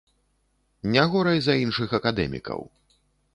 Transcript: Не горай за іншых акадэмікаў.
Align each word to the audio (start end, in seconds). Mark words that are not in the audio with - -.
Не 0.95 1.03
горай 1.15 1.39
за 1.49 1.53
іншых 1.65 1.93
акадэмікаў. 1.99 2.59